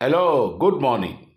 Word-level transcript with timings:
Hello, 0.00 0.56
good 0.56 0.80
morning. 0.80 1.28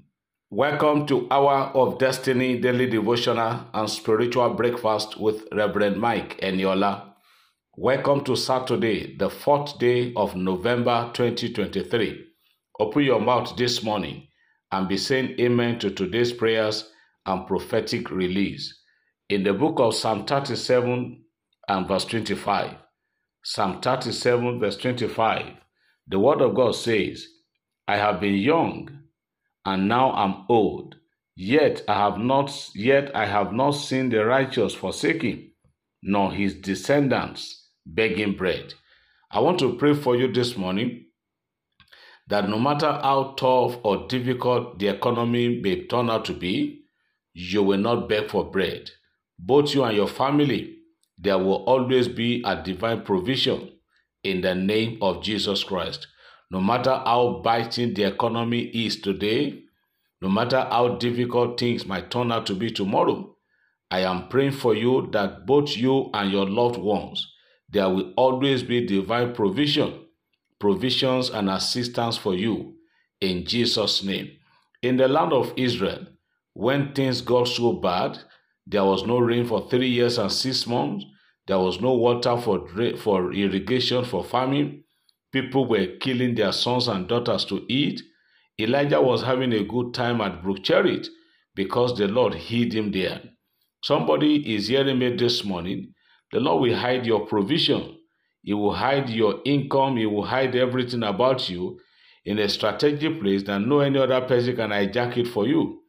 Welcome 0.51 1.07
to 1.07 1.27
Hour 1.31 1.71
of 1.73 1.97
Destiny 1.97 2.59
Daily 2.59 2.85
Devotional 2.85 3.61
and 3.73 3.89
Spiritual 3.89 4.53
Breakfast 4.53 5.19
with 5.19 5.47
Reverend 5.51 5.99
Mike 5.99 6.39
Eniola. 6.41 7.13
Welcome 7.75 8.23
to 8.25 8.35
Saturday, 8.35 9.17
the 9.17 9.31
fourth 9.31 9.79
day 9.79 10.13
of 10.15 10.35
November 10.35 11.09
2023. 11.15 12.23
Open 12.79 13.01
your 13.01 13.19
mouth 13.19 13.57
this 13.57 13.81
morning 13.81 14.27
and 14.71 14.87
be 14.87 14.95
saying 14.95 15.39
amen 15.39 15.79
to 15.79 15.89
today's 15.89 16.31
prayers 16.31 16.91
and 17.25 17.47
prophetic 17.47 18.11
release. 18.11 18.79
In 19.27 19.41
the 19.41 19.53
book 19.53 19.79
of 19.79 19.95
Psalm 19.95 20.27
37 20.27 21.23
and 21.67 21.87
verse 21.87 22.05
25, 22.05 22.75
Psalm 23.43 23.81
37, 23.81 24.59
verse 24.59 24.77
25, 24.77 25.45
the 26.07 26.19
word 26.19 26.41
of 26.41 26.53
God 26.53 26.75
says, 26.75 27.25
I 27.91 27.97
have 27.97 28.21
been 28.21 28.35
young 28.35 28.89
and 29.65 29.89
now 29.89 30.13
I'm 30.13 30.45
old, 30.47 30.95
yet 31.35 31.81
I 31.89 31.95
have 31.95 32.19
not 32.19 32.49
yet 32.73 33.13
I 33.13 33.25
have 33.25 33.51
not 33.51 33.71
seen 33.71 34.07
the 34.07 34.23
righteous 34.25 34.73
forsaken, 34.73 35.51
nor 36.01 36.31
his 36.31 36.53
descendants 36.55 37.67
begging 37.85 38.37
bread. 38.37 38.75
I 39.29 39.41
want 39.41 39.59
to 39.59 39.75
pray 39.75 39.93
for 39.93 40.15
you 40.15 40.31
this 40.31 40.55
morning 40.55 41.07
that 42.29 42.47
no 42.47 42.57
matter 42.57 42.93
how 42.93 43.35
tough 43.37 43.77
or 43.83 44.07
difficult 44.07 44.79
the 44.79 44.87
economy 44.87 45.59
may 45.59 45.85
turn 45.85 46.09
out 46.09 46.23
to 46.25 46.33
be, 46.33 46.85
you 47.33 47.61
will 47.61 47.77
not 47.77 48.07
beg 48.07 48.29
for 48.29 48.49
bread. 48.49 48.89
Both 49.37 49.73
you 49.73 49.83
and 49.83 49.97
your 49.97 50.07
family, 50.07 50.77
there 51.17 51.39
will 51.39 51.65
always 51.65 52.07
be 52.07 52.41
a 52.45 52.55
divine 52.63 53.01
provision 53.01 53.69
in 54.23 54.39
the 54.39 54.55
name 54.55 54.97
of 55.01 55.21
Jesus 55.21 55.65
Christ. 55.65 56.07
No 56.51 56.59
matter 56.59 56.91
how 57.05 57.41
biting 57.41 57.93
the 57.93 58.03
economy 58.03 58.63
is 58.63 58.99
today, 58.99 59.63
no 60.21 60.27
matter 60.27 60.67
how 60.69 60.97
difficult 60.97 61.57
things 61.57 61.85
might 61.85 62.11
turn 62.11 62.29
out 62.29 62.45
to 62.47 62.55
be 62.55 62.69
tomorrow, 62.69 63.37
I 63.89 64.01
am 64.01 64.27
praying 64.27 64.51
for 64.51 64.75
you 64.75 65.07
that 65.13 65.45
both 65.45 65.77
you 65.77 66.09
and 66.13 66.29
your 66.29 66.45
loved 66.45 66.77
ones, 66.77 67.25
there 67.69 67.87
will 67.87 68.13
always 68.17 68.63
be 68.63 68.85
divine 68.85 69.33
provision, 69.33 70.07
provisions 70.59 71.29
and 71.29 71.49
assistance 71.49 72.17
for 72.17 72.35
you 72.35 72.75
in 73.21 73.45
Jesus' 73.45 74.03
name. 74.03 74.31
In 74.81 74.97
the 74.97 75.07
land 75.07 75.31
of 75.31 75.53
Israel, 75.55 76.05
when 76.53 76.93
things 76.93 77.21
got 77.21 77.47
so 77.47 77.71
bad, 77.71 78.19
there 78.67 78.83
was 78.83 79.05
no 79.05 79.19
rain 79.19 79.47
for 79.47 79.69
three 79.69 79.87
years 79.87 80.17
and 80.17 80.31
six 80.31 80.67
months, 80.67 81.05
there 81.47 81.59
was 81.59 81.79
no 81.79 81.93
water 81.93 82.35
for, 82.35 82.67
for 82.97 83.31
irrigation 83.31 84.03
for 84.03 84.21
farming, 84.21 84.83
People 85.31 85.65
were 85.65 85.87
killing 85.99 86.35
their 86.35 86.51
sons 86.51 86.87
and 86.87 87.07
daughters 87.07 87.45
to 87.45 87.65
eat. 87.69 88.01
Elijah 88.59 89.01
was 89.01 89.23
having 89.23 89.53
a 89.53 89.63
good 89.63 89.93
time 89.93 90.21
at 90.21 90.43
Brook 90.43 90.63
Cherith 90.63 91.07
because 91.55 91.97
the 91.97 92.07
Lord 92.07 92.33
hid 92.33 92.73
him 92.73 92.91
there. 92.91 93.21
Somebody 93.83 94.55
is 94.55 94.67
hearing 94.67 94.99
me 94.99 95.15
this 95.15 95.43
morning. 95.43 95.93
The 96.31 96.39
Lord 96.39 96.61
will 96.61 96.77
hide 96.77 97.05
your 97.05 97.25
provision. 97.25 97.97
He 98.43 98.53
will 98.53 98.73
hide 98.73 99.09
your 99.09 99.41
income. 99.45 99.97
He 99.97 100.05
will 100.05 100.25
hide 100.25 100.55
everything 100.55 101.03
about 101.03 101.49
you 101.49 101.79
in 102.25 102.39
a 102.39 102.49
strategic 102.49 103.19
place 103.21 103.43
that 103.43 103.61
no 103.61 103.79
any 103.79 103.99
other 103.99 104.21
person 104.21 104.55
can 104.55 104.69
hijack 104.69 105.17
it 105.17 105.27
for 105.27 105.47
you. 105.47 105.81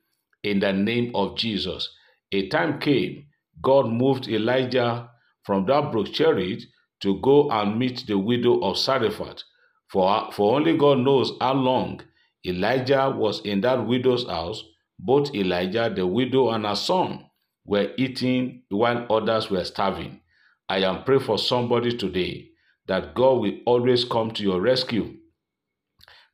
In 0.42 0.60
the 0.60 0.72
name 0.72 1.12
of 1.14 1.36
Jesus. 1.36 1.88
A 2.32 2.48
time 2.48 2.80
came, 2.80 3.26
God 3.60 3.88
moved 3.88 4.28
Elijah 4.28 5.10
from 5.44 5.66
that 5.66 5.92
Brook 5.92 6.12
Cherith 6.12 6.64
to 7.02 7.20
go 7.20 7.50
and 7.50 7.78
meet 7.78 8.06
the 8.06 8.18
widow 8.18 8.60
of 8.60 8.78
Zarephath. 8.78 9.42
For, 9.88 10.30
for 10.32 10.56
only 10.56 10.76
God 10.76 10.98
knows 10.98 11.32
how 11.40 11.54
long 11.54 12.00
Elijah 12.46 13.14
was 13.14 13.40
in 13.40 13.60
that 13.62 13.86
widow's 13.86 14.26
house. 14.26 14.64
Both 14.98 15.34
Elijah, 15.34 15.92
the 15.94 16.06
widow, 16.06 16.50
and 16.50 16.64
her 16.64 16.76
son 16.76 17.26
were 17.64 17.92
eating 17.96 18.62
while 18.68 19.06
others 19.10 19.50
were 19.50 19.64
starving. 19.64 20.20
I 20.68 20.78
am 20.78 21.04
praying 21.04 21.22
for 21.22 21.38
somebody 21.38 21.96
today 21.96 22.50
that 22.86 23.14
God 23.14 23.40
will 23.40 23.58
always 23.66 24.04
come 24.04 24.30
to 24.32 24.42
your 24.42 24.60
rescue. 24.60 25.16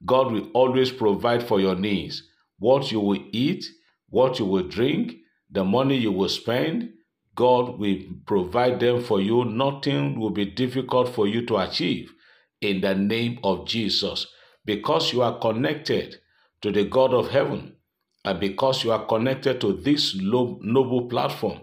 God 0.05 0.33
will 0.33 0.51
always 0.53 0.91
provide 0.93 1.43
for 1.43 1.61
your 1.61 1.75
needs. 1.75 2.23
What 2.59 2.93
you 2.93 3.01
will 3.01 3.23
eat, 3.33 3.65
what 4.09 4.39
you 4.39 4.45
will 4.45 4.69
drink, 4.69 5.17
the 5.51 5.65
money 5.65 5.97
you 5.97 6.13
will 6.13 6.29
spend, 6.29 6.91
God 7.39 7.79
will 7.79 7.99
provide 8.27 8.81
them 8.81 9.01
for 9.01 9.21
you. 9.21 9.45
Nothing 9.45 10.19
will 10.19 10.31
be 10.31 10.45
difficult 10.45 11.15
for 11.15 11.29
you 11.29 11.47
to 11.47 11.59
achieve 11.59 12.13
in 12.61 12.81
the 12.81 12.97
name 12.97 13.39
of 13.45 13.65
Jesus. 13.65 14.27
Because 14.65 15.13
you 15.13 15.23
are 15.23 15.39
connected 15.39 16.17
to 16.63 16.73
the 16.73 16.83
God 16.83 17.15
of 17.15 17.31
heaven 17.31 17.77
and 18.25 18.41
because 18.41 18.83
you 18.83 18.91
are 18.91 19.07
connected 19.07 19.61
to 19.61 19.73
this 19.73 20.17
noble 20.17 21.07
platform, 21.09 21.61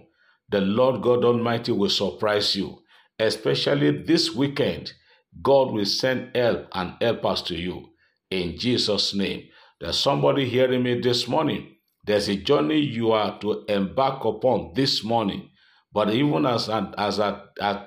the 0.48 0.62
Lord 0.62 1.02
God 1.02 1.26
Almighty 1.26 1.74
will 1.74 1.90
surprise 1.90 2.56
you. 2.56 2.80
Especially 3.20 3.92
this 4.04 4.34
weekend, 4.34 4.94
God 5.42 5.74
will 5.74 5.86
send 5.86 6.38
help 6.38 6.68
and 6.72 6.94
helpers 7.02 7.42
to 7.44 7.56
you 7.56 7.90
in 8.32 8.58
Jesus' 8.58 9.14
name. 9.14 9.50
There's 9.82 10.00
somebody 10.00 10.48
hearing 10.48 10.84
me 10.84 11.02
this 11.02 11.28
morning. 11.28 11.76
There's 12.06 12.30
a 12.30 12.38
journey 12.38 12.80
you 12.80 13.12
are 13.12 13.38
to 13.40 13.66
embark 13.68 14.24
upon 14.24 14.72
this 14.74 15.04
morning 15.04 15.50
but 15.96 16.14
even 16.14 16.46
as 16.46 16.70
as 17.00 17.22
at, 17.22 17.46
as 17.62 17.78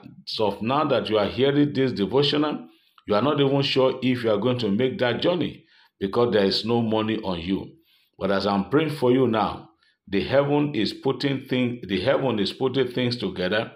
of 0.40 0.62
now 0.62 0.84
that 0.86 1.10
you 1.10 1.18
are 1.18 1.26
hearing 1.28 1.74
this 1.74 1.92
devotional, 1.92 2.66
you 3.06 3.14
are 3.14 3.22
not 3.22 3.38
even 3.40 3.62
sure 3.62 4.00
if 4.02 4.24
you 4.24 4.32
are 4.32 4.38
going 4.38 4.58
to 4.60 4.70
make 4.70 4.98
that 5.00 5.22
journey 5.22 5.66
because 6.00 6.32
there 6.32 6.46
is 6.46 6.64
no 6.64 6.82
money 6.82 7.18
on 7.18 7.40
you. 7.40 7.70
But 8.18 8.32
as 8.32 8.46
I'm 8.46 8.70
praying 8.70 8.92
for 8.96 9.12
you 9.12 9.28
now, 9.28 9.70
the 10.08 10.24
heaven 10.24 10.74
is 10.74 10.94
putting 10.94 11.42
things 11.42 11.84
the 11.86 12.00
heaven 12.00 12.40
is 12.40 12.54
putting 12.54 12.88
things 12.88 13.18
together. 13.18 13.72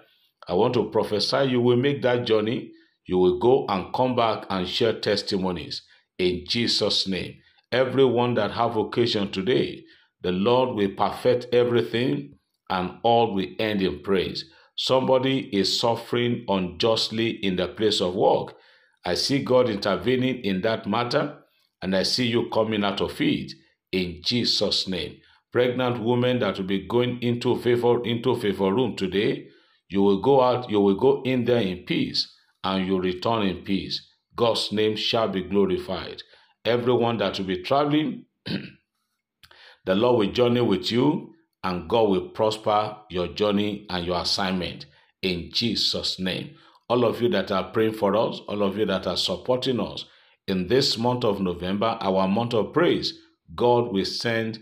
I 0.49 0.55
want 0.55 0.73
to 0.75 0.91
prophesy 0.91 1.49
you 1.51 1.61
will 1.61 1.77
make 1.77 2.01
that 2.01 2.25
journey. 2.25 2.71
You 3.07 3.19
will 3.19 3.39
go 3.39 3.67
and 3.69 3.93
come 3.93 4.15
back 4.15 4.47
and 4.49 4.67
share 4.67 4.99
testimonies 4.99 5.83
in 6.19 6.45
Jesus' 6.49 7.07
name. 7.07 7.35
Everyone 7.71 8.35
that 8.35 8.51
have 8.51 8.77
occasion 8.77 9.31
today, 9.31 9.83
the 10.23 10.33
Lord 10.33 10.75
will 10.75 10.91
perfect 10.97 11.53
everything 11.53 12.33
and 12.73 12.97
all 13.03 13.35
will 13.35 13.45
end 13.59 13.83
in 13.83 14.01
praise. 14.01 14.45
Somebody 14.75 15.47
is 15.55 15.79
suffering 15.79 16.43
unjustly 16.47 17.29
in 17.45 17.55
the 17.55 17.67
place 17.67 18.01
of 18.01 18.15
work. 18.15 18.55
I 19.05 19.13
see 19.13 19.43
God 19.43 19.69
intervening 19.69 20.43
in 20.43 20.61
that 20.61 20.87
matter, 20.87 21.37
and 21.83 21.95
I 21.95 22.01
see 22.01 22.25
you 22.25 22.49
coming 22.49 22.83
out 22.83 22.99
of 22.99 23.21
it 23.21 23.51
in 23.91 24.21
Jesus' 24.23 24.87
name. 24.87 25.17
Pregnant 25.51 26.01
woman 26.01 26.39
that 26.39 26.57
will 26.57 26.65
be 26.65 26.87
going 26.87 27.21
into 27.21 27.55
favor 27.61 28.03
into 28.03 28.35
favor 28.37 28.73
room 28.73 28.95
today, 28.95 29.49
you 29.87 30.01
will 30.01 30.19
go 30.19 30.41
out, 30.41 30.67
you 30.71 30.79
will 30.79 30.95
go 30.95 31.21
in 31.23 31.45
there 31.45 31.61
in 31.61 31.85
peace, 31.85 32.35
and 32.63 32.87
you 32.87 32.99
return 32.99 33.43
in 33.43 33.57
peace. 33.63 34.01
God's 34.35 34.71
name 34.71 34.95
shall 34.95 35.27
be 35.27 35.43
glorified. 35.43 36.23
Everyone 36.65 37.17
that 37.17 37.37
will 37.37 37.45
be 37.45 37.61
traveling, 37.61 38.25
the 39.85 39.93
Lord 39.93 40.17
will 40.17 40.33
journey 40.33 40.61
with 40.61 40.91
you 40.91 41.32
and 41.63 41.89
God 41.89 42.09
will 42.09 42.29
prosper 42.29 42.97
your 43.09 43.27
journey 43.29 43.85
and 43.89 44.05
your 44.05 44.21
assignment 44.21 44.85
in 45.21 45.49
Jesus' 45.51 46.19
name. 46.19 46.55
All 46.89 47.05
of 47.05 47.21
you 47.21 47.29
that 47.29 47.51
are 47.51 47.71
praying 47.71 47.93
for 47.93 48.15
us, 48.15 48.41
all 48.47 48.61
of 48.63 48.77
you 48.77 48.85
that 48.85 49.07
are 49.07 49.17
supporting 49.17 49.79
us 49.79 50.05
in 50.47 50.67
this 50.67 50.97
month 50.97 51.23
of 51.23 51.39
November, 51.39 51.97
our 52.01 52.27
month 52.27 52.53
of 52.53 52.73
praise, 52.73 53.19
God 53.55 53.93
will 53.93 54.05
send 54.05 54.59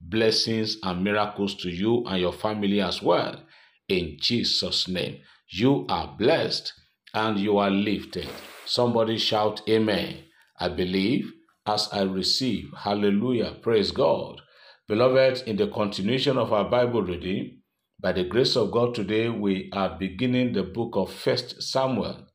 blessings 0.00 0.76
and 0.82 1.02
miracles 1.02 1.54
to 1.56 1.70
you 1.70 2.04
and 2.06 2.20
your 2.20 2.32
family 2.32 2.80
as 2.80 3.02
well. 3.02 3.42
In 3.88 4.16
Jesus' 4.20 4.86
name, 4.86 5.18
you 5.48 5.86
are 5.88 6.14
blessed 6.18 6.72
and 7.12 7.38
you 7.38 7.58
are 7.58 7.70
lifted. 7.70 8.28
Somebody 8.64 9.18
shout, 9.18 9.62
Amen. 9.68 10.24
I 10.58 10.68
believe 10.68 11.32
as 11.66 11.88
I 11.92 12.02
receive. 12.02 12.72
Hallelujah. 12.78 13.56
Praise 13.60 13.90
God. 13.90 14.40
Beloved, 14.86 15.44
in 15.48 15.56
the 15.56 15.68
continuation 15.68 16.36
of 16.36 16.52
our 16.52 16.68
Bible 16.68 17.00
reading, 17.00 17.62
by 17.98 18.12
the 18.12 18.24
grace 18.24 18.54
of 18.54 18.70
God 18.70 18.94
today, 18.94 19.30
we 19.30 19.70
are 19.72 19.96
beginning 19.98 20.52
the 20.52 20.62
book 20.62 20.90
of 20.92 21.10
First 21.10 21.62
Samuel. 21.62 22.26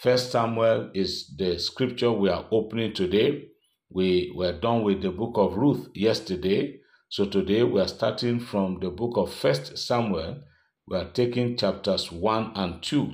First 0.00 0.32
Samuel 0.32 0.90
is 0.92 1.32
the 1.36 1.56
scripture 1.60 2.10
we 2.10 2.30
are 2.30 2.48
opening 2.50 2.94
today. 2.94 3.44
We 3.90 4.32
were 4.34 4.58
done 4.58 4.82
with 4.82 5.02
the 5.02 5.12
book 5.12 5.34
of 5.36 5.56
Ruth 5.56 5.88
yesterday. 5.94 6.80
So 7.10 7.26
today 7.26 7.62
we 7.62 7.80
are 7.80 7.86
starting 7.86 8.40
from 8.40 8.80
the 8.80 8.90
book 8.90 9.16
of 9.16 9.32
First 9.32 9.78
Samuel. 9.78 10.42
We 10.88 10.96
are 10.96 11.10
taking 11.12 11.56
chapters 11.56 12.10
1 12.10 12.54
and 12.56 12.82
2. 12.82 13.12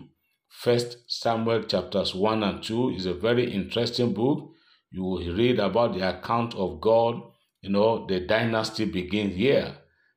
First 0.49 0.97
Samuel 1.07 1.65
chapters 1.65 2.15
1 2.15 2.43
and 2.43 2.63
2 2.63 2.95
is 2.97 3.05
a 3.05 3.13
very 3.13 3.53
interesting 3.53 4.15
book. 4.15 4.53
You 4.91 5.03
will 5.05 5.35
read 5.35 5.59
about 5.59 5.93
the 5.93 6.09
account 6.09 6.55
of 6.55 6.81
God 6.81 7.30
you 7.63 7.71
know, 7.71 8.07
the 8.07 8.21
dynasty 8.21 8.85
begins 8.85 9.37
here, 9.37 9.77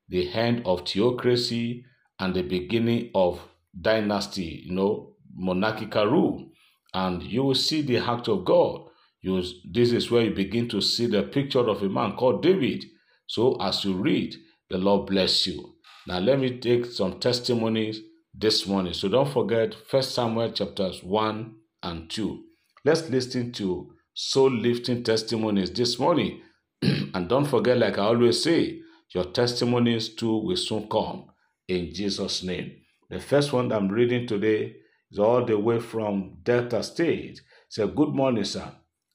the 0.10 0.32
end 0.32 0.64
of 0.66 0.88
theocracy 0.88 1.86
and 2.20 2.34
the 2.34 2.42
beginning 2.42 3.12
of 3.14 3.42
dynasty, 3.80 4.64
you 4.66 4.74
know, 4.74 5.16
monarchical 5.36 6.06
rule. 6.06 6.52
And 6.94 7.24
you 7.24 7.44
will 7.44 7.56
see 7.56 7.82
the 7.82 7.98
act 7.98 8.28
of 8.28 8.46
God. 8.46 8.82
you 9.22 9.44
this 9.72 9.92
is 9.92 10.12
where 10.12 10.24
you 10.24 10.32
begin 10.32 10.70
to 10.70 10.82
see 10.82 11.08
the 11.08 11.24
picture 11.24 11.68
of 11.68 11.82
a 11.82 11.90
man 11.90 12.16
called 12.16 12.44
David. 12.44 12.86
So 13.28 13.56
as 13.60 13.84
you 13.84 13.94
read, 13.96 14.36
the 14.70 14.78
Lord 14.78 15.08
bless 15.08 15.48
you. 15.48 15.76
Now 16.08 16.20
let 16.20 16.40
me 16.40 16.60
take 16.60 16.86
some 16.86 17.20
testimonies 17.20 18.00
this 18.34 18.68
morning. 18.68 18.94
So 18.94 19.10
don't 19.10 19.32
forget 19.32 19.74
First 19.74 20.14
Samuel 20.14 20.52
chapters 20.52 21.04
1 21.04 21.56
and 21.84 22.10
2. 22.10 22.44
Let's 22.86 23.10
listen 23.10 23.52
to 23.54 23.94
soul 24.14 24.52
lifting 24.52 25.04
testimonies 25.04 25.72
this 25.72 25.98
morning. 25.98 26.42
and 27.14 27.30
don't 27.30 27.46
forget, 27.46 27.78
like 27.78 27.98
I 27.98 28.04
always 28.04 28.44
say, 28.44 28.82
your 29.14 29.26
testimonies 29.26 30.16
too 30.16 30.38
will 30.38 30.58
soon 30.58 30.90
come 30.90 31.28
in 31.68 31.94
Jesus' 31.94 32.44
name. 32.44 32.74
The 33.10 33.20
first 33.20 33.54
one 33.54 33.72
I'm 33.72 33.90
reading 33.90 34.28
today 34.28 34.76
is 35.12 35.20
all 35.20 35.46
the 35.46 35.58
way 35.58 35.80
from 35.80 36.38
Delta 36.44 36.84
State. 36.84 37.42
Say, 37.70 37.88
Good 37.88 38.10
morning, 38.10 38.44
sir. 38.44 38.72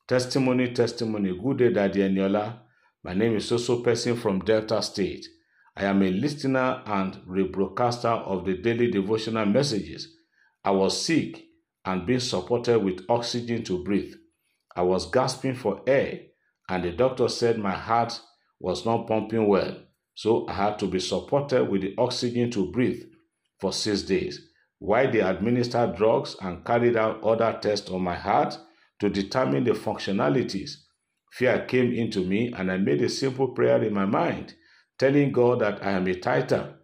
Testimony, 0.06 0.72
testimony. 0.72 1.38
Good 1.38 1.58
day, 1.58 1.72
Daddy. 1.72 2.08
My 3.04 3.12
name 3.14 3.36
is 3.36 3.50
Soso 3.50 3.84
Person 3.84 4.16
from 4.16 4.40
Delta 4.40 4.80
State. 4.82 5.26
I 5.76 5.84
am 5.84 6.02
a 6.02 6.10
listener 6.10 6.82
and 6.86 7.14
rebroadcaster 7.28 8.22
of 8.26 8.44
the 8.44 8.56
daily 8.56 8.90
devotional 8.90 9.46
messages. 9.46 10.16
I 10.64 10.70
was 10.70 11.00
sick 11.00 11.44
and 11.84 12.06
being 12.06 12.20
supported 12.20 12.78
with 12.82 13.04
oxygen 13.08 13.62
to 13.64 13.84
breathe. 13.84 14.14
I 14.74 14.82
was 14.82 15.10
gasping 15.10 15.54
for 15.54 15.82
air, 15.86 16.20
and 16.68 16.84
the 16.84 16.92
doctor 16.92 17.28
said 17.28 17.58
my 17.58 17.74
heart 17.74 18.20
was 18.60 18.84
not 18.84 19.06
pumping 19.06 19.46
well, 19.46 19.76
so 20.14 20.46
I 20.48 20.54
had 20.54 20.78
to 20.80 20.86
be 20.86 21.00
supported 21.00 21.64
with 21.64 21.82
the 21.82 21.94
oxygen 21.96 22.50
to 22.52 22.70
breathe 22.70 23.02
for 23.60 23.72
six 23.72 24.02
days. 24.02 24.48
While 24.78 25.10
they 25.10 25.20
administered 25.20 25.96
drugs 25.96 26.36
and 26.40 26.64
carried 26.64 26.96
out 26.96 27.22
other 27.24 27.58
tests 27.60 27.90
on 27.90 28.02
my 28.02 28.14
heart, 28.14 28.58
to 29.00 29.08
determine 29.08 29.64
the 29.64 29.72
functionalities. 29.72 30.76
Fear 31.32 31.66
came 31.66 31.92
into 31.92 32.24
me, 32.24 32.52
and 32.56 32.70
I 32.70 32.78
made 32.78 33.02
a 33.02 33.08
simple 33.08 33.48
prayer 33.48 33.82
in 33.82 33.94
my 33.94 34.06
mind, 34.06 34.54
telling 34.98 35.32
God 35.32 35.60
that 35.60 35.84
I 35.84 35.92
am 35.92 36.06
a 36.06 36.14
tither. 36.14 36.74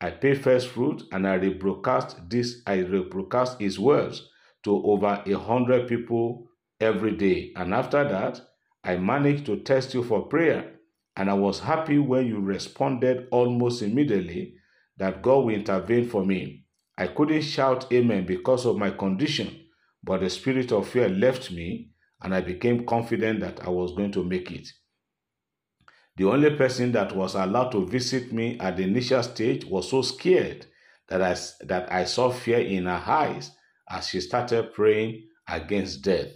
I 0.00 0.10
pay 0.10 0.34
first 0.34 0.68
fruit, 0.68 1.02
and 1.12 1.28
I 1.28 1.38
rebroadcast 1.38 2.28
this. 2.28 2.62
I 2.66 2.78
rebroadcast 2.78 3.60
His 3.60 3.78
words 3.78 4.28
to 4.64 4.82
over 4.84 5.22
a 5.24 5.32
hundred 5.34 5.88
people 5.88 6.48
every 6.80 7.12
day. 7.16 7.52
And 7.56 7.74
after 7.74 8.02
that, 8.04 8.40
I 8.84 8.96
managed 8.96 9.46
to 9.46 9.56
test 9.60 9.94
you 9.94 10.02
for 10.02 10.26
prayer, 10.26 10.76
and 11.16 11.30
I 11.30 11.34
was 11.34 11.60
happy 11.60 11.98
when 11.98 12.26
you 12.26 12.40
responded 12.40 13.28
almost 13.30 13.82
immediately 13.82 14.54
that 14.96 15.22
God 15.22 15.44
will 15.44 15.54
intervene 15.54 16.08
for 16.08 16.24
me. 16.24 16.64
I 16.96 17.08
couldn't 17.08 17.42
shout 17.42 17.92
Amen 17.92 18.26
because 18.26 18.66
of 18.66 18.76
my 18.76 18.90
condition 18.90 19.60
but 20.02 20.20
the 20.20 20.30
spirit 20.30 20.72
of 20.72 20.88
fear 20.88 21.08
left 21.08 21.50
me, 21.50 21.90
and 22.22 22.34
I 22.34 22.40
became 22.40 22.86
confident 22.86 23.40
that 23.40 23.60
I 23.64 23.70
was 23.70 23.92
going 23.92 24.12
to 24.12 24.24
make 24.24 24.50
it. 24.50 24.68
The 26.16 26.24
only 26.28 26.56
person 26.56 26.92
that 26.92 27.14
was 27.14 27.34
allowed 27.34 27.70
to 27.72 27.86
visit 27.86 28.32
me 28.32 28.58
at 28.58 28.76
the 28.76 28.84
initial 28.84 29.22
stage 29.22 29.64
was 29.64 29.90
so 29.90 30.02
scared 30.02 30.66
that 31.08 31.22
I, 31.22 31.36
that 31.66 31.90
I 31.92 32.04
saw 32.04 32.30
fear 32.30 32.60
in 32.60 32.84
her 32.86 33.02
eyes 33.06 33.50
as 33.88 34.08
she 34.08 34.20
started 34.20 34.72
praying 34.74 35.28
against 35.48 36.02
death. 36.02 36.28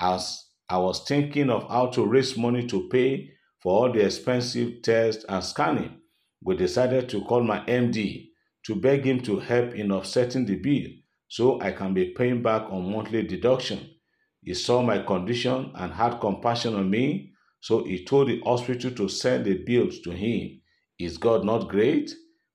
As 0.00 0.44
I 0.68 0.78
was 0.78 1.04
thinking 1.06 1.50
of 1.50 1.68
how 1.68 1.86
to 1.88 2.06
raise 2.06 2.36
money 2.36 2.66
to 2.68 2.88
pay 2.88 3.30
for 3.62 3.86
all 3.86 3.92
the 3.92 4.04
expensive 4.04 4.82
tests 4.82 5.24
and 5.28 5.42
scanning, 5.42 6.00
we 6.42 6.56
decided 6.56 7.08
to 7.08 7.22
call 7.24 7.42
my 7.42 7.60
MD 7.60 8.28
to 8.66 8.74
beg 8.74 9.04
him 9.04 9.20
to 9.22 9.40
help 9.40 9.74
in 9.74 9.90
offsetting 9.92 10.44
the 10.46 10.56
bill 10.56 10.90
so 11.28 11.60
I 11.60 11.72
can 11.72 11.94
be 11.94 12.10
paying 12.10 12.42
back 12.42 12.62
on 12.70 12.92
monthly 12.92 13.22
deduction. 13.22 13.90
He 14.42 14.54
saw 14.54 14.82
my 14.82 14.98
condition 14.98 15.72
and 15.74 15.92
had 15.92 16.20
compassion 16.20 16.74
on 16.74 16.90
me, 16.90 17.32
so 17.60 17.84
he 17.84 18.04
told 18.04 18.28
the 18.28 18.40
hospital 18.44 18.90
to 18.90 19.08
send 19.08 19.46
the 19.46 19.54
bills 19.64 20.00
to 20.00 20.10
him. 20.10 20.60
Is 20.98 21.16
God 21.16 21.44
not 21.44 21.68
great? 21.68 22.12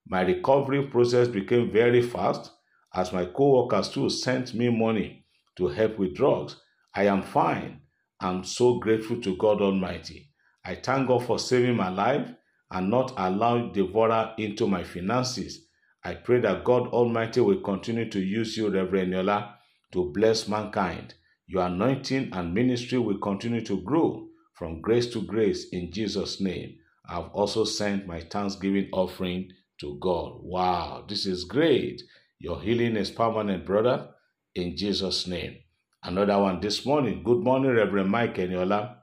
My 0.08 0.22
recovery 0.22 0.86
process 0.88 1.28
became 1.28 1.72
very 1.72 2.02
fast 2.02 2.52
as 2.94 3.12
my 3.12 3.26
co-workers 3.26 3.90
too 3.90 4.10
sent 4.10 4.54
me 4.54 4.70
money 4.70 5.26
to 5.58 5.68
help 5.68 5.98
with 5.98 6.16
drugs. 6.16 6.56
I 6.96 7.06
am 7.08 7.24
fine. 7.24 7.82
I'm 8.22 8.44
so 8.44 8.80
grateful 8.80 9.22
to 9.22 9.38
God 9.38 9.62
Almighty. 9.62 10.30
I 10.66 10.76
thank 10.76 11.08
God 11.08 11.24
for 11.26 11.40
saving 11.40 11.76
my 11.78 11.90
life 11.90 12.30
and 12.72 12.90
not 12.90 13.14
allowing 13.18 13.74
devourer 13.74 14.34
into 14.38 14.68
my 14.68 14.84
finances. 14.84 15.68
I 16.04 16.16
pray 16.16 16.40
that 16.42 16.64
God 16.66 16.88
Almighty 16.90 17.42
will 17.42 17.62
continue 17.62 18.10
to 18.10 18.20
use 18.20 18.58
you, 18.58 18.70
Reverend 18.70 19.14
Eniola, 19.14 19.54
to 19.94 20.12
bless 20.14 20.48
mankind. 20.48 21.14
Your 21.48 21.66
anointing 21.66 22.32
and 22.34 22.54
ministry 22.54 22.98
will 23.00 23.20
continue 23.20 23.62
to 23.66 23.82
grow 23.84 24.28
from 24.54 24.82
grace 24.82 25.08
to 25.14 25.22
grace 25.24 25.70
in 25.72 25.92
Jesus' 25.92 26.42
name. 26.42 26.78
I've 27.08 27.30
also 27.32 27.64
sent 27.66 28.08
my 28.08 28.22
thanksgiving 28.22 28.90
offering 28.94 29.50
to 29.82 29.98
God. 30.02 30.34
Wow, 30.42 31.06
this 31.08 31.26
is 31.26 31.46
great. 31.46 32.02
Your 32.40 32.62
healing 32.62 32.96
is 32.98 33.12
permanent, 33.12 33.66
brother, 33.66 34.10
in 34.56 34.78
Jesus' 34.78 35.28
name. 35.28 35.58
Another 36.02 36.40
one 36.40 36.62
this 36.62 36.86
morning. 36.86 37.24
Good 37.24 37.40
morning, 37.40 37.72
Reverend 37.72 38.10
Mike 38.10 38.36
Eniola. 38.36 38.96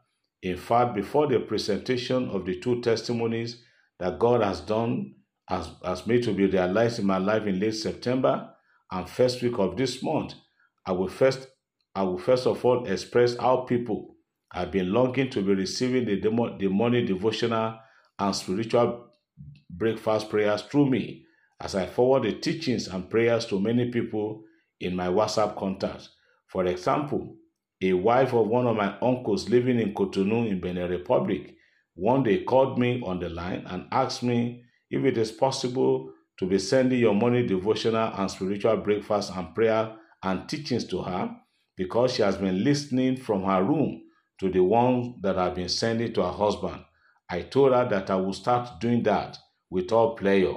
In 0.43 0.57
fact, 0.57 0.95
before 0.95 1.27
the 1.27 1.41
presentation 1.41 2.31
of 2.31 2.47
the 2.47 2.59
two 2.59 2.81
testimonies 2.81 3.63
that 3.99 4.19
God 4.19 4.43
has 4.43 4.63
done 4.63 5.15
has, 5.47 5.69
has 5.85 6.07
made 6.07 6.23
to 6.23 6.33
be 6.33 6.47
realized 6.47 6.99
in 6.99 7.07
my 7.07 7.19
life 7.19 7.47
in 7.47 7.61
late 7.61 7.75
September 7.75 8.49
and 8.91 9.09
first 9.09 9.43
week 9.43 9.59
of 9.59 9.77
this 9.77 10.03
month, 10.03 10.35
I 10.87 10.93
will 10.93 11.09
first 11.09 11.49
I 11.95 12.03
will 12.03 12.19
first 12.19 12.47
of 12.47 12.65
all 12.65 12.87
express 12.87 13.37
how 13.37 13.59
people 13.69 14.17
have 14.55 14.71
been 14.71 14.91
longing 14.91 15.29
to 15.31 15.43
be 15.43 15.55
receiving 15.55 16.07
the, 16.07 16.19
demo, 16.19 16.57
the 16.57 16.69
morning 16.69 17.05
devotional 17.05 17.79
and 18.19 18.35
spiritual 18.35 19.11
breakfast 19.69 20.31
prayers 20.31 20.63
through 20.63 20.89
me 20.89 21.27
as 21.61 21.75
I 21.75 21.87
forward 21.87 22.23
the 22.23 22.33
teachings 22.33 22.89
and 22.89 23.11
prayers 23.11 23.45
to 23.47 23.61
many 23.61 23.91
people 23.91 24.45
in 24.81 24.97
my 24.97 25.09
WhatsApp 25.09 25.57
contacts. 25.57 26.11
For 26.49 26.65
example, 26.67 27.37
a 27.83 27.93
wife 27.93 28.33
of 28.33 28.47
one 28.49 28.67
of 28.67 28.77
my 28.77 28.99
uncles 29.01 29.49
living 29.49 29.79
in 29.79 29.95
Cotonou 29.95 30.49
in 30.49 30.61
Benin 30.61 30.91
Republic 30.91 31.57
one 31.95 32.23
day 32.23 32.45
called 32.45 32.79
me 32.79 33.03
on 33.05 33.19
the 33.21 33.29
line 33.31 33.65
and 33.67 33.87
asked 33.91 34.23
me 34.23 34.63
if 34.91 35.05
it 35.05 35.17
is 35.17 35.33
possible 35.33 36.13
to 36.39 36.47
be 36.47 36.59
sending 36.59 36.99
your 37.01 37.15
morning 37.15 37.47
devotional 37.47 38.13
and 38.15 38.31
spiritual 38.31 38.77
breakfast 38.77 39.33
and 39.35 39.55
prayer 39.55 39.97
and 40.23 40.49
teachings 40.49 40.85
to 40.85 41.03
her 41.03 41.35
because 41.77 42.15
she 42.15 42.23
has 42.23 42.37
been 42.37 42.63
listening 42.63 43.17
from 43.17 43.45
her 43.45 43.63
room 43.63 44.03
to 44.39 44.51
the 44.51 44.63
ones 44.63 45.15
that 45.23 45.39
I've 45.39 45.55
been 45.55 45.71
sending 45.71 46.13
to 46.13 46.23
her 46.23 46.33
husband. 46.33 46.85
I 47.31 47.43
told 47.43 47.73
her 47.73 47.89
that 47.89 48.11
I 48.11 48.17
would 48.17 48.35
start 48.35 48.81
doing 48.81 49.03
that 49.05 49.39
with 49.71 49.91
all 49.91 50.17
pleasure. 50.17 50.57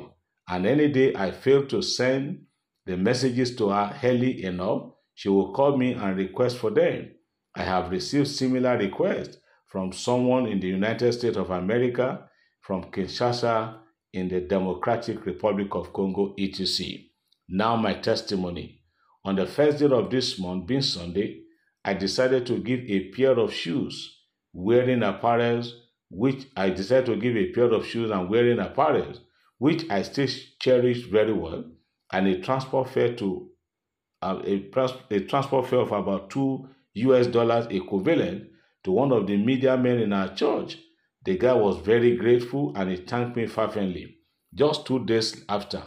And 0.50 0.65
any 0.65 0.89
day 0.89 1.15
I 1.15 1.31
fail 1.31 1.65
to 1.67 1.81
send 1.81 2.46
the 2.86 2.98
messages 2.98 3.55
to 3.58 3.69
her 3.69 3.98
early 4.03 4.43
enough, 4.43 4.91
she 5.19 5.27
will 5.27 5.51
call 5.51 5.75
me 5.75 5.91
and 5.91 6.15
request 6.15 6.57
for 6.59 6.69
them. 6.69 7.11
I 7.53 7.63
have 7.63 7.91
received 7.91 8.29
similar 8.29 8.77
requests 8.77 9.35
from 9.67 9.91
someone 9.91 10.47
in 10.47 10.61
the 10.61 10.67
United 10.67 11.11
States 11.11 11.35
of 11.35 11.49
America, 11.49 12.29
from 12.61 12.85
Kinshasa, 12.85 13.79
in 14.13 14.29
the 14.29 14.39
Democratic 14.39 15.25
Republic 15.25 15.75
of 15.75 15.91
Congo, 15.91 16.35
etc. 16.39 16.99
Now, 17.49 17.75
my 17.75 17.95
testimony. 17.95 18.81
On 19.25 19.35
the 19.35 19.45
first 19.45 19.79
day 19.79 19.88
of 19.88 20.09
this 20.09 20.39
month, 20.39 20.67
being 20.67 20.81
Sunday, 20.81 21.41
I 21.83 21.95
decided 21.95 22.45
to 22.45 22.59
give 22.59 22.79
a 22.88 23.09
pair 23.09 23.38
of 23.38 23.53
shoes 23.53 24.23
wearing 24.53 25.03
apparel, 25.03 25.63
which 26.09 26.47
I 26.55 26.69
decided 26.69 27.07
to 27.07 27.17
give 27.17 27.35
a 27.35 27.51
pair 27.51 27.73
of 27.73 27.85
shoes 27.85 28.09
and 28.09 28.29
wearing 28.29 28.59
apparel, 28.59 29.15
which 29.57 29.83
I 29.89 30.03
still 30.03 30.29
cherish 30.61 31.07
very 31.07 31.33
well, 31.33 31.65
and 32.09 32.25
a 32.25 32.39
transport 32.39 32.91
fare 32.91 33.13
to 33.17 33.49
a, 34.21 34.69
a 35.11 35.19
transport 35.21 35.67
fare 35.67 35.79
of 35.79 35.91
about 35.91 36.29
two 36.29 36.67
US 36.93 37.27
dollars 37.27 37.67
equivalent 37.69 38.49
to 38.83 38.91
one 38.91 39.11
of 39.11 39.27
the 39.27 39.38
media 39.38 39.77
men 39.77 39.99
in 39.99 40.13
our 40.13 40.33
church 40.33 40.77
the 41.25 41.38
guy 41.38 41.53
was 41.53 41.77
very 41.77 42.15
grateful 42.15 42.73
and 42.75 42.89
he 42.89 42.95
thanked 42.95 43.35
me 43.35 43.45
fervently. 43.45 44.17
Just 44.53 44.85
two 44.85 45.05
days 45.05 45.43
after, 45.49 45.83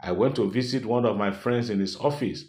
I 0.00 0.12
went 0.12 0.36
to 0.36 0.50
visit 0.50 0.84
one 0.84 1.06
of 1.06 1.16
my 1.16 1.30
friends 1.30 1.70
in 1.70 1.78
his 1.78 1.96
office 1.96 2.44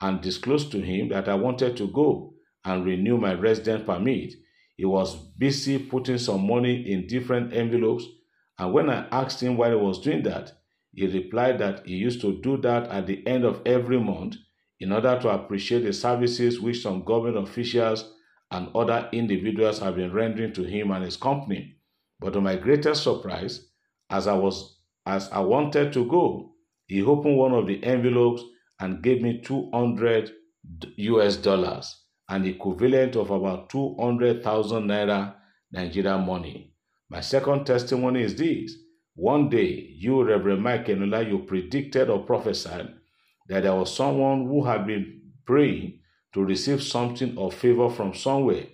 and 0.00 0.20
disclosed 0.20 0.72
to 0.72 0.80
him 0.80 1.08
that 1.10 1.28
I 1.28 1.34
wanted 1.34 1.76
to 1.76 1.86
go 1.88 2.34
and 2.64 2.84
renew 2.84 3.16
my 3.16 3.34
resident 3.34 3.86
permit. 3.86 4.34
He 4.76 4.84
was 4.84 5.16
busy 5.38 5.78
putting 5.78 6.18
some 6.18 6.46
money 6.46 6.92
in 6.92 7.06
different 7.06 7.52
envelopes, 7.52 8.04
and 8.58 8.72
when 8.72 8.90
I 8.90 9.06
asked 9.10 9.42
him 9.42 9.56
why 9.56 9.70
he 9.70 9.76
was 9.76 10.00
doing 10.00 10.22
that, 10.24 10.52
he 10.92 11.06
replied 11.06 11.58
that 11.60 11.86
he 11.86 11.94
used 11.94 12.20
to 12.22 12.40
do 12.42 12.56
that 12.58 12.88
at 12.90 13.06
the 13.06 13.26
end 13.26 13.44
of 13.44 13.62
every 13.64 14.00
month 14.00 14.36
in 14.80 14.92
order 14.92 15.18
to 15.20 15.28
appreciate 15.28 15.80
the 15.84 15.92
services 15.92 16.60
which 16.60 16.82
some 16.82 17.04
government 17.04 17.48
officials 17.48 18.12
and 18.50 18.68
other 18.74 19.08
individuals 19.12 19.78
have 19.80 19.96
been 19.96 20.12
rendering 20.12 20.52
to 20.54 20.62
him 20.62 20.90
and 20.90 21.04
his 21.04 21.16
company. 21.16 21.76
But 22.20 22.32
to 22.34 22.40
my 22.40 22.56
greatest 22.56 23.02
surprise, 23.02 23.68
as 24.10 24.26
I 24.26 24.34
was 24.34 24.78
as 25.06 25.30
I 25.30 25.40
wanted 25.40 25.92
to 25.94 26.06
go, 26.06 26.52
he 26.86 27.02
opened 27.02 27.36
one 27.36 27.52
of 27.54 27.66
the 27.66 27.82
envelopes 27.82 28.42
and 28.80 29.02
gave 29.02 29.22
me 29.22 29.40
200 29.42 30.30
US 30.96 31.36
dollars. 31.36 32.04
an 32.30 32.44
equivalent 32.44 33.16
of 33.16 33.30
about 33.30 33.70
200,000 33.70 34.84
naira 34.86 35.34
Nigerian 35.72 36.26
money. 36.26 36.74
My 37.08 37.20
second 37.20 37.64
testimony 37.64 38.22
is 38.22 38.34
this. 38.36 38.74
One 39.14 39.48
day, 39.48 39.94
you, 39.96 40.22
Reverend 40.22 40.62
Mike 40.62 40.86
Eniola, 40.86 41.26
you 41.26 41.38
predicted 41.40 42.10
or 42.10 42.24
prophesied 42.24 42.88
that 43.48 43.62
there 43.62 43.74
was 43.74 43.94
someone 43.94 44.46
who 44.46 44.64
had 44.64 44.86
been 44.86 45.20
praying 45.46 46.00
to 46.34 46.44
receive 46.44 46.82
something 46.82 47.36
of 47.38 47.54
favor 47.54 47.88
from 47.88 48.14
somewhere 48.14 48.64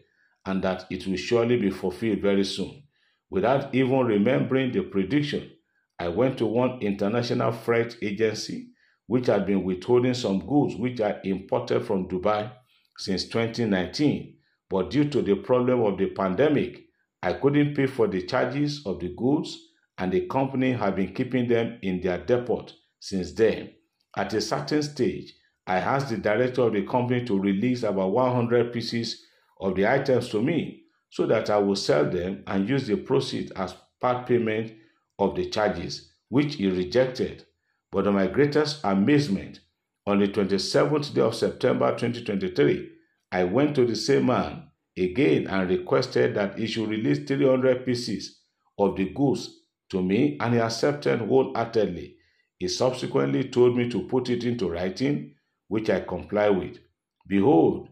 and 0.47 0.62
that 0.62 0.87
it 0.90 1.07
will 1.07 1.16
surely 1.16 1.57
be 1.57 1.71
fulfilled 1.71 2.21
very 2.21 2.45
soon. 2.45 2.83
Without 3.31 3.75
even 3.75 4.00
remembering 4.00 4.73
the 4.73 4.83
prediction, 4.83 5.50
I 5.99 6.09
went 6.09 6.38
to 6.38 6.47
one 6.47 6.81
international 6.81 7.52
freight 7.52 7.97
agency 8.02 8.71
which 9.07 9.26
had 9.26 9.47
been 9.47 9.64
withholding 9.64 10.14
some 10.14 10.40
goods 10.47 10.76
which 10.76 11.00
I 11.00 11.21
imported 11.25 11.85
from 11.85 12.09
Dubai 12.09 12.50
since 12.99 13.25
2019. 13.25 14.37
But 14.69 14.90
due 14.90 15.09
to 15.11 15.23
the 15.23 15.37
problem 15.37 15.83
of 15.83 15.99
the 15.99 16.07
pandemic, 16.07 16.87
I 17.23 17.35
couldn't 17.35 17.75
pay 17.75 17.87
for 17.87 18.07
the 18.09 18.23
charges 18.23 18.85
of 18.87 19.00
the 19.00 19.14
goods, 19.14 19.57
and 19.99 20.12
the 20.12 20.26
company 20.26 20.73
had 20.73 20.97
been 20.97 21.14
keeping 21.14 21.49
them 21.49 21.78
in 21.83 22.00
their 22.00 22.19
depot 22.19 22.66
since 22.99 23.33
then. 23.33 23.74
At 24.16 24.33
a 24.35 24.40
certain 24.40 24.83
stage, 24.83 25.35
I 25.66 25.78
asked 25.78 26.11
the 26.11 26.18
director 26.18 26.62
of 26.62 26.75
the 26.75 26.87
company 26.87 27.25
to 27.25 27.38
release 27.38 27.83
about 27.83 28.12
100 28.12 28.73
pieces 28.73 29.25
of 29.61 29.75
the 29.75 29.87
items 29.87 30.28
to 30.28 30.42
me 30.42 30.83
so 31.11 31.26
that 31.26 31.50
I 31.50 31.59
would 31.59 31.78
sell 31.78 32.04
them 32.09 32.42
and 32.47 32.68
use 32.68 32.87
the 32.87 32.97
proceeds 32.97 33.50
as 33.52 33.75
part 34.00 34.26
payment 34.26 34.73
of 35.18 35.35
the 35.35 35.49
charges, 35.49 36.12
which 36.28 36.56
he 36.56 36.68
rejected. 36.68 37.44
But 37.90 38.02
to 38.02 38.12
my 38.12 38.26
greatest 38.26 38.80
amazement, 38.85 39.61
on 40.06 40.18
the 40.18 40.28
27th 40.28 41.14
day 41.14 41.23
of 41.23 41.35
September 41.35 41.90
2023, 41.92 42.90
I 43.33 43.44
went 43.44 43.75
to 43.76 43.87
the 43.87 43.97
same 43.97 44.26
man 44.26 44.64
again 44.97 45.47
and 45.47 45.68
requested 45.68 46.35
that 46.35 46.59
he 46.59 46.66
should 46.66 46.88
release 46.88 47.26
300 47.26 47.87
pieces 47.87 48.40
of 48.78 48.97
the 48.97 49.11
goods 49.11 49.61
to 49.90 50.02
me, 50.02 50.37
and 50.40 50.54
he 50.54 50.61
accepted 50.61 51.21
wholeheartedly. 51.21 52.16
He 52.64 52.68
subsequently 52.68 53.50
told 53.50 53.76
me 53.76 53.90
to 53.90 54.04
put 54.04 54.30
it 54.30 54.42
into 54.42 54.71
writing, 54.71 55.35
which 55.68 55.90
I 55.90 56.00
comply 56.00 56.49
with. 56.49 56.78
Behold, 57.26 57.90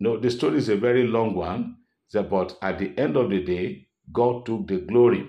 no, 0.00 0.16
the 0.16 0.30
story 0.30 0.56
is 0.56 0.70
a 0.70 0.76
very 0.76 1.06
long 1.06 1.34
one, 1.34 1.76
but 2.14 2.56
at 2.62 2.78
the 2.78 2.96
end 2.96 3.18
of 3.18 3.28
the 3.28 3.42
day, 3.42 3.86
God 4.10 4.46
took 4.46 4.66
the 4.66 4.78
glory. 4.78 5.28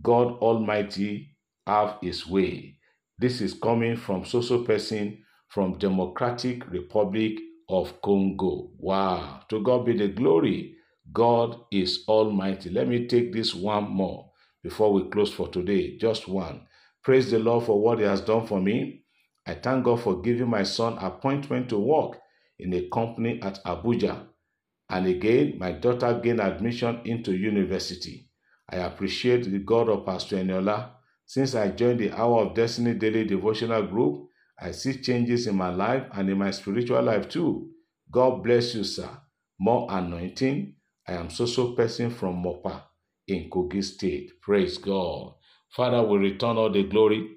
God 0.00 0.38
Almighty 0.38 1.36
have 1.66 1.98
His 2.00 2.26
way. 2.26 2.78
This 3.18 3.42
is 3.42 3.52
coming 3.52 3.94
from 3.94 4.24
social 4.24 4.64
person 4.64 5.22
from 5.48 5.76
Democratic 5.76 6.66
Republic 6.70 7.38
of 7.68 8.00
Congo. 8.00 8.70
Wow. 8.78 9.42
To 9.50 9.62
God 9.62 9.84
be 9.84 9.98
the 9.98 10.08
glory. 10.08 10.76
God 11.12 11.60
is 11.70 12.04
almighty. 12.08 12.70
Let 12.70 12.88
me 12.88 13.06
take 13.06 13.34
this 13.34 13.54
one 13.54 13.90
more 13.90 14.30
before 14.62 14.94
we 14.94 15.10
close 15.10 15.30
for 15.30 15.48
today. 15.48 15.98
Just 15.98 16.26
one. 16.26 16.62
Praise 17.04 17.30
the 17.30 17.38
Lord 17.38 17.64
for 17.66 17.80
what 17.80 17.98
he 17.98 18.04
has 18.04 18.20
done 18.22 18.46
for 18.46 18.60
me. 18.60 19.04
I 19.46 19.54
thank 19.54 19.84
God 19.84 20.00
for 20.00 20.22
giving 20.22 20.48
my 20.48 20.62
son 20.62 20.98
appointment 20.98 21.68
to 21.70 21.78
work 21.78 22.18
in 22.58 22.72
a 22.74 22.88
company 22.88 23.40
at 23.42 23.62
Abuja. 23.64 24.26
And 24.90 25.06
again, 25.06 25.58
my 25.58 25.72
daughter 25.72 26.18
gained 26.22 26.40
admission 26.40 27.00
into 27.04 27.32
university. 27.36 28.30
I 28.68 28.76
appreciate 28.76 29.44
the 29.44 29.58
God 29.58 29.88
of 29.88 30.06
Pastor 30.06 30.36
Eniola 30.36 30.92
since 31.26 31.54
I 31.54 31.70
joined 31.70 32.00
the 32.00 32.12
Hour 32.12 32.42
of 32.46 32.54
Destiny 32.54 32.94
Daily 32.94 33.24
Devotional 33.24 33.82
Group, 33.86 34.28
I 34.60 34.72
see 34.72 35.00
changes 35.00 35.46
in 35.46 35.56
my 35.56 35.70
life 35.70 36.06
and 36.12 36.28
in 36.28 36.38
my 36.38 36.50
spiritual 36.50 37.02
life 37.02 37.28
too. 37.28 37.70
God 38.10 38.42
bless 38.44 38.74
you, 38.74 38.84
sir. 38.84 39.08
More 39.58 39.86
anointing. 39.90 40.74
I 41.08 41.12
am 41.14 41.28
Soso 41.28 41.74
person 41.76 42.10
from 42.10 42.42
Mopa 42.42 42.82
in 43.26 43.50
Kogi 43.50 43.82
State. 43.82 44.40
Praise 44.42 44.78
God. 44.78 45.34
Father, 45.74 46.02
we 46.02 46.18
return 46.18 46.56
all 46.56 46.70
the 46.70 46.84
glory 46.84 47.28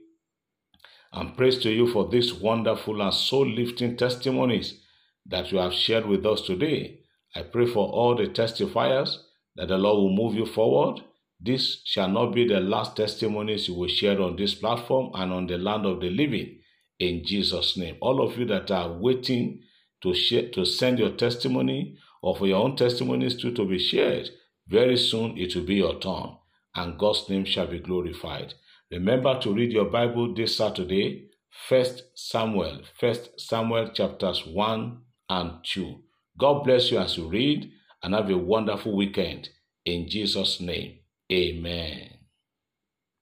and 1.11 1.35
praise 1.35 1.59
to 1.59 1.71
you 1.71 1.87
for 1.91 2.07
these 2.07 2.33
wonderful 2.33 3.01
and 3.01 3.13
soul 3.13 3.47
lifting 3.47 3.97
testimonies 3.97 4.81
that 5.25 5.51
you 5.51 5.57
have 5.57 5.73
shared 5.73 6.05
with 6.05 6.25
us 6.25 6.41
today. 6.41 6.99
I 7.35 7.43
pray 7.43 7.65
for 7.65 7.87
all 7.87 8.15
the 8.15 8.27
testifiers 8.27 9.17
that 9.55 9.69
the 9.69 9.77
Lord 9.77 9.97
will 9.97 10.15
move 10.15 10.35
you 10.35 10.45
forward 10.45 11.01
this 11.39 11.81
shall 11.85 12.09
not 12.09 12.33
be 12.33 12.47
the 12.47 12.59
last 12.59 12.95
testimonies 12.95 13.67
you 13.67 13.75
will 13.75 13.87
share 13.87 14.19
on 14.19 14.35
this 14.35 14.55
platform 14.55 15.11
and 15.13 15.31
on 15.31 15.45
the 15.45 15.57
land 15.57 15.85
of 15.85 15.99
the 15.99 16.09
living 16.09 16.59
in 16.99 17.23
Jesus' 17.23 17.77
name. 17.77 17.97
All 18.01 18.21
of 18.21 18.37
you 18.39 18.45
that 18.45 18.71
are 18.71 18.91
waiting 18.91 19.61
to 20.01 20.15
share, 20.15 20.49
to 20.49 20.65
send 20.65 20.97
your 20.97 21.11
testimony 21.11 21.97
or 22.23 22.35
for 22.35 22.47
your 22.47 22.63
own 22.63 22.75
testimonies 22.75 23.35
too 23.39 23.51
to 23.53 23.65
be 23.65 23.77
shared, 23.77 24.29
very 24.67 24.97
soon 24.97 25.37
it 25.37 25.55
will 25.55 25.63
be 25.63 25.75
your 25.75 25.99
turn 25.99 26.36
and 26.77 26.97
God's 26.97 27.29
name 27.29 27.43
shall 27.45 27.67
be 27.67 27.79
glorified. 27.79 28.53
Remember 28.91 29.39
to 29.41 29.53
read 29.53 29.73
your 29.73 29.85
Bible 29.85 30.33
this 30.33 30.55
Saturday, 30.57 31.29
First 31.67 32.03
Samuel, 32.15 32.81
First 32.99 33.39
Samuel 33.39 33.89
chapters 33.89 34.45
1 34.45 34.99
and 35.29 35.51
2. 35.65 35.95
God 36.39 36.63
bless 36.63 36.91
you 36.91 36.99
as 36.99 37.17
you 37.17 37.27
read 37.27 37.71
and 38.03 38.13
have 38.13 38.29
a 38.29 38.37
wonderful 38.37 38.95
weekend 38.95 39.49
in 39.85 40.07
Jesus' 40.07 40.61
name. 40.61 40.99
Amen. 41.31 42.16